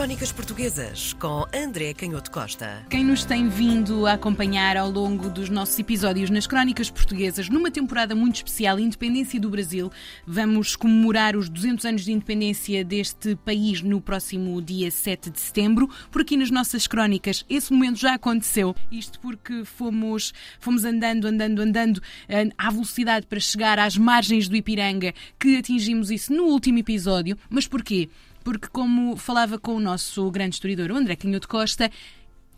[0.00, 2.86] Crónicas Portuguesas com André Canhoto Costa.
[2.88, 7.70] Quem nos tem vindo a acompanhar ao longo dos nossos episódios nas Crónicas Portuguesas, numa
[7.70, 9.92] temporada muito especial, Independência do Brasil,
[10.26, 15.86] vamos comemorar os 200 anos de independência deste país no próximo dia 7 de setembro.
[16.10, 18.74] Por aqui nas nossas crónicas, esse momento já aconteceu.
[18.90, 24.56] Isto porque fomos, fomos andando, andando, andando eh, à velocidade para chegar às margens do
[24.56, 27.36] Ipiranga, que atingimos isso no último episódio.
[27.50, 28.08] Mas porquê?
[28.42, 31.90] Porque, como falava com o nosso grande historiador, o André Canhoto Costa,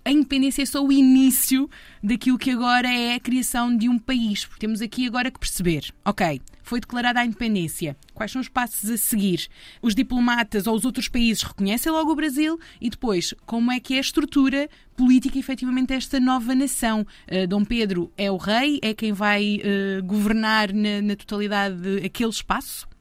[0.05, 1.71] a independência é só o início
[2.03, 4.45] daquilo que agora é a criação de um país.
[4.45, 8.91] Porque temos aqui agora que perceber, ok, foi declarada a independência, quais são os passos
[8.91, 9.49] a seguir?
[9.81, 13.95] Os diplomatas ou os outros países reconhecem logo o Brasil e depois, como é que
[13.95, 17.07] é a estrutura política efetivamente desta nova nação?
[17.31, 22.31] Uh, Dom Pedro é o rei, é quem vai uh, governar na, na totalidade aquele
[22.31, 22.92] espaço?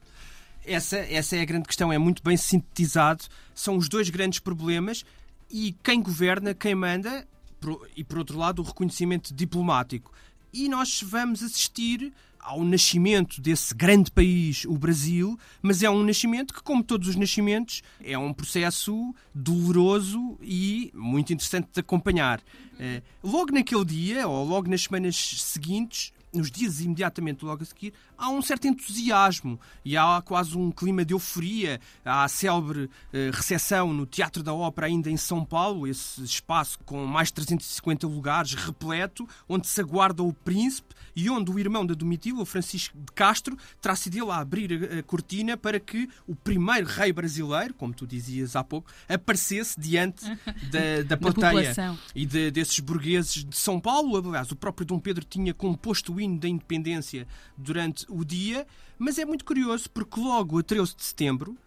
[0.65, 3.23] Essa, essa é a grande questão, é muito bem sintetizado.
[3.53, 5.03] São os dois grandes problemas
[5.49, 7.27] e quem governa, quem manda,
[7.95, 10.11] e por outro lado, o reconhecimento diplomático.
[10.53, 16.53] E nós vamos assistir ao nascimento desse grande país, o Brasil, mas é um nascimento
[16.53, 22.41] que, como todos os nascimentos, é um processo doloroso e muito interessante de acompanhar.
[22.79, 27.93] Eh, logo naquele dia, ou logo nas semanas seguintes, nos dias imediatamente logo a seguir,
[28.17, 31.79] há um certo entusiasmo e há quase um clima de euforia.
[32.05, 32.89] Há a célebre uh,
[33.33, 38.07] recepção no Teatro da Ópera, ainda em São Paulo, esse espaço com mais de 350
[38.07, 42.97] lugares, repleto, onde se aguarda o príncipe e onde o irmão da Domitila, o Francisco
[42.97, 47.73] de Castro, terá sido ele a abrir a, cortina para que o primeiro rei brasileiro,
[47.73, 50.25] como tu dizias há pouco, aparecesse diante
[50.69, 54.17] da, da plateia da e de, desses burgueses de São Paulo.
[54.17, 57.27] Aliás, o próprio Dom Pedro tinha composto hino da independência
[57.57, 58.65] durante o dia,
[58.97, 61.57] mas é muito curioso porque logo a 13 de setembro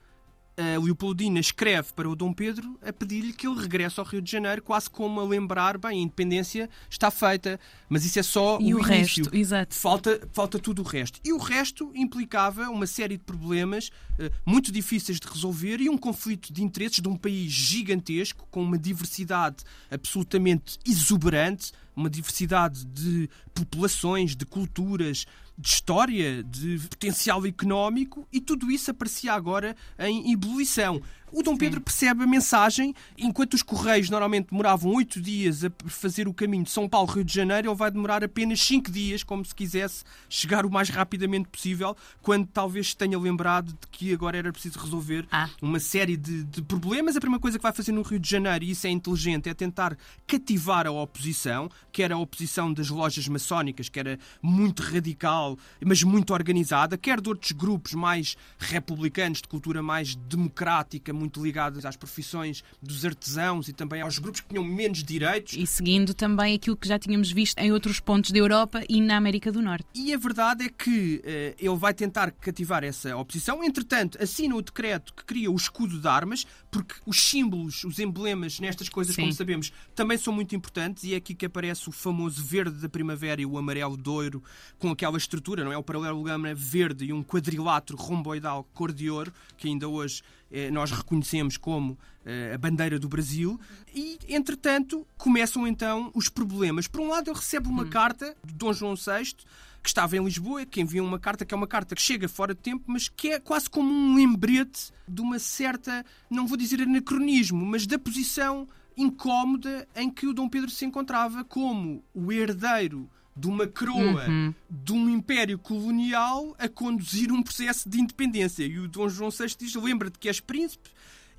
[0.57, 4.31] a Leopoldina escreve para o Dom Pedro a pedir-lhe que ele regresse ao Rio de
[4.31, 8.73] Janeiro, quase como a lembrar, bem, a independência está feita, mas isso é só e
[8.75, 8.81] o, o.
[8.81, 9.75] Resto, exato.
[9.75, 11.19] Falta, falta tudo o resto.
[11.25, 15.99] E o resto implicava uma série de problemas uh, muito difíceis de resolver e um
[15.99, 23.29] conflito de interesses de um país gigantesco, com uma diversidade absolutamente exuberante, uma diversidade de
[23.55, 31.01] populações, de culturas, de história, de potencial económico e tudo isso aparecia agora em ebulição.
[31.37, 36.29] O Dom Pedro percebe a mensagem, enquanto os Correios normalmente demoravam oito dias a fazer
[36.29, 39.53] o caminho de São Paulo-Rio de Janeiro, ele vai demorar apenas cinco dias, como se
[39.53, 44.79] quisesse chegar o mais rapidamente possível, quando talvez tenha lembrado de que agora era preciso
[44.79, 45.51] resolver ah.
[45.61, 47.17] uma série de, de, problemas.
[47.17, 49.55] A primeira coisa que vai fazer no Rio de Janeiro, e isso é inteligente, é
[49.55, 55.59] tentar cativar a oposição, que era a oposição das lojas maçónicas, que era muito radical,
[55.85, 61.85] mas muito organizada, quer de outros grupos mais republicanos, de cultura mais democrática, muito ligadas
[61.85, 65.55] às profissões dos artesãos e também aos grupos que tinham menos direitos.
[65.55, 69.17] E seguindo também aquilo que já tínhamos visto em outros pontos da Europa e na
[69.17, 69.87] América do Norte.
[69.95, 73.63] E a verdade é que uh, ele vai tentar cativar essa oposição.
[73.63, 78.61] Entretanto, assina o decreto que cria o escudo de armas, porque os símbolos, os emblemas
[78.61, 79.23] nestas coisas, Sim.
[79.23, 82.89] como sabemos, também são muito importantes e é aqui que aparece o famoso verde da
[82.89, 84.43] primavera e o amarelo doiro
[84.79, 85.77] com aquela estrutura, não é?
[85.77, 90.91] O paralelograma verde e um quadrilátero romboidal cor de ouro, que ainda hoje eh, nós
[90.91, 91.14] reconhecemos
[91.61, 93.61] como eh, a bandeira do Brasil.
[93.95, 96.89] E, entretanto, começam então os problemas.
[96.89, 97.91] Por um lado, ele recebe uma hum.
[97.91, 99.35] carta de Dom João VI
[99.83, 102.55] que estava em Lisboa, que envia uma carta que é uma carta que chega fora
[102.55, 106.81] de tempo, mas que é quase como um lembrete de uma certa, não vou dizer
[106.81, 108.67] anacronismo, mas da posição
[108.97, 114.55] incómoda em que o Dom Pedro se encontrava como o herdeiro de uma coroa uhum.
[114.71, 118.65] de um império colonial a conduzir um processo de independência.
[118.65, 120.91] E o Dom João VI diz: lembra-te que és príncipe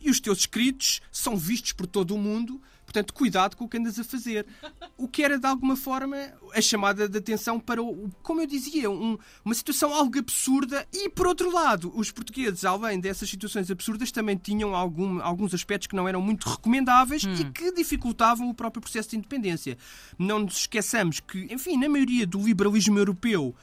[0.05, 3.77] e os teus escritos são vistos por todo o mundo Portanto, cuidado com o que
[3.77, 4.45] andas a fazer.
[4.97, 6.15] O que era, de alguma forma,
[6.53, 10.87] a chamada de atenção para, o, como eu dizia, um, uma situação algo absurda.
[10.93, 15.87] E, por outro lado, os portugueses, além dessas situações absurdas, também tinham algum, alguns aspectos
[15.87, 17.33] que não eram muito recomendáveis hum.
[17.33, 19.77] e que dificultavam o próprio processo de independência.
[20.17, 23.53] Não nos esqueçamos que, enfim, na maioria do liberalismo europeu,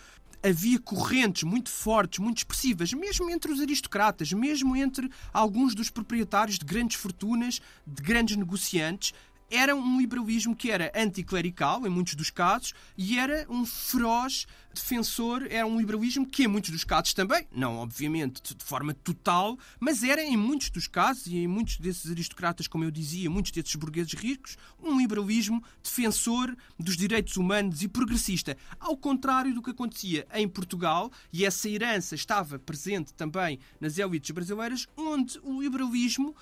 [0.43, 6.59] havia correntes muito fortes, muito expressivas, mesmo entre os aristocratas, mesmo entre alguns dos proprietários
[6.59, 9.15] de grandes fortunas, de grandes negociantes,
[9.53, 15.47] era um liberalismo que era anticlerical, em muitos dos casos, e era um feroz defensor,
[15.51, 20.03] era um liberalismo que, em muitos dos casos também, não obviamente de forma total, mas
[20.03, 23.75] era, em muitos dos casos, e em muitos desses aristocratas, como eu dizia, muitos desses
[23.75, 28.57] burgueses ricos, um liberalismo defensor dos direitos humanos e progressista.
[28.81, 34.31] Ao contrário do que acontecia em Portugal, e essa herança estava presente também nas elites
[34.31, 36.35] brasileiras, onde o liberalismo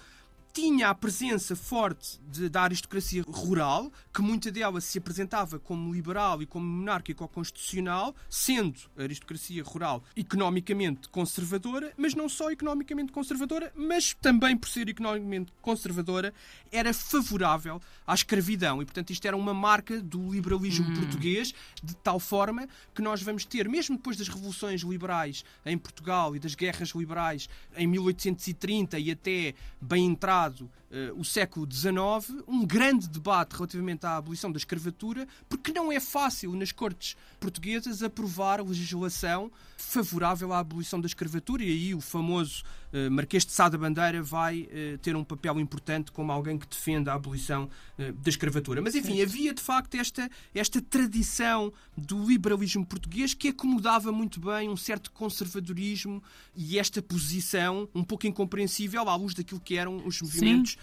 [0.52, 6.43] tinha a presença forte de, da aristocracia rural, que muita dela se apresentava como liberal
[6.43, 13.12] e como monárquico ou constitucional, sendo a aristocracia rural economicamente conservadora, mas não só economicamente
[13.12, 16.35] conservadora, mas também por ser economicamente conservadora,
[16.73, 18.82] era favorável à escravidão.
[18.82, 20.94] E, portanto, isto era uma marca do liberalismo hum.
[20.94, 26.35] português, de tal forma que nós vamos ter, mesmo depois das revoluções liberais em Portugal
[26.35, 30.05] e das guerras liberais em 1830 e até bem
[30.49, 36.01] uh, o século XIX, um grande debate relativamente à abolição da escravatura, porque não é
[36.01, 42.63] fácil nas cortes portuguesas aprovar legislação favorável à abolição da escravatura, e aí o famoso
[42.93, 46.67] uh, Marquês de Sá da Bandeira vai uh, ter um papel importante como alguém que
[46.67, 48.81] defende a abolição da escravatura.
[48.81, 54.71] Mas enfim, havia de facto esta, esta tradição do liberalismo português que acomodava muito bem
[54.71, 56.23] um certo conservadorismo
[56.57, 60.77] e esta posição um pouco incompreensível à luz daquilo que eram os movimentos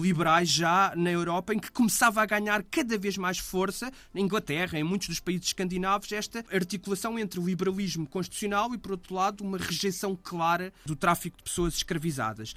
[0.00, 4.78] liberais já na Europa, em que começava a ganhar cada vez mais força, na Inglaterra,
[4.78, 9.42] em muitos dos países escandinavos, esta articulação entre o liberalismo constitucional e, por outro lado,
[9.42, 12.54] uma rejeição clara do tráfico de pessoas escravizadas.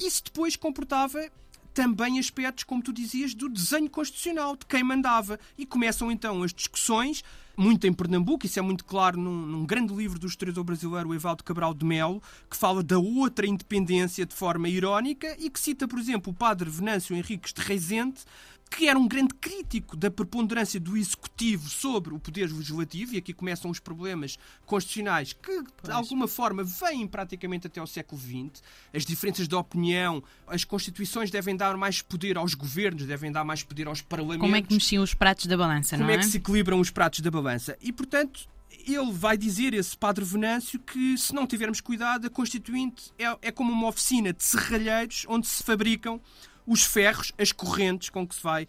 [0.00, 1.30] Isso depois comportava
[1.72, 5.38] também aspectos, como tu dizias, do desenho constitucional, de quem mandava.
[5.56, 7.22] E começam então as discussões,
[7.60, 11.44] muito em Pernambuco, isso é muito claro num, num grande livro do historiador brasileiro Evaldo
[11.44, 15.98] Cabral de Melo, que fala da outra independência de forma irónica e que cita, por
[15.98, 18.24] exemplo, o padre Venâncio Henriques de Reisente,
[18.70, 23.32] que era um grande crítico da preponderância do executivo sobre o poder legislativo, e aqui
[23.32, 28.62] começam os problemas constitucionais que, de alguma forma, vêm praticamente até o século XX.
[28.94, 33.64] As diferenças de opinião, as constituições devem dar mais poder aos governos, devem dar mais
[33.64, 34.40] poder aos parlamentos.
[34.40, 36.14] Como é que mexiam os pratos da balança, Como não é?
[36.14, 37.49] Como é que se equilibram os pratos da balança?
[37.80, 38.48] E, portanto,
[38.86, 43.52] ele vai dizer, esse padre Venâncio, que se não tivermos cuidado, a Constituinte é, é
[43.52, 46.20] como uma oficina de serralheiros onde se fabricam
[46.66, 48.68] os ferros, as correntes com que se vai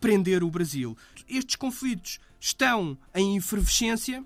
[0.00, 0.96] prender o Brasil.
[1.28, 4.24] Estes conflitos estão em efervescência.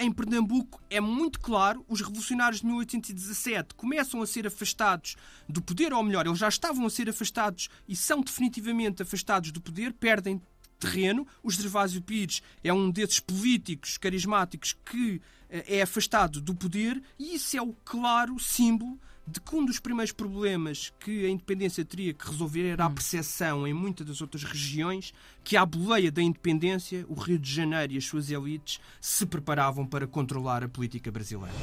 [0.00, 5.16] Em Pernambuco é muito claro, os revolucionários de 1817 começam a ser afastados
[5.48, 9.60] do poder, ou melhor, eles já estavam a ser afastados e são definitivamente afastados do
[9.60, 10.40] poder, perdem
[10.78, 11.26] terreno.
[11.42, 15.20] O Gervásio Pires é um desses políticos carismáticos que
[15.50, 18.98] eh, é afastado do poder e isso é o claro símbolo
[19.28, 22.94] de que um dos primeiros problemas que a independência teria que resolver era a hum.
[22.94, 25.12] percepção em muitas das outras regiões
[25.44, 29.86] que, à boleia da independência, o Rio de Janeiro e as suas elites se preparavam
[29.86, 31.54] para controlar a política brasileira.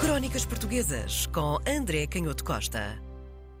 [0.00, 3.07] Crónicas Portuguesas com André Canhoto Costa.